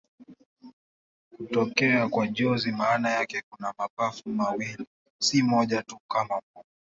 Hutokea 1.37 2.09
kwa 2.09 2.27
jozi 2.27 2.71
maana 2.71 3.09
yake 3.09 3.43
kuna 3.49 3.73
mapafu 3.79 4.29
mawili, 4.29 4.85
si 5.19 5.43
moja 5.43 5.83
tu 5.83 5.99
kama 6.07 6.41
moyo. 6.55 6.65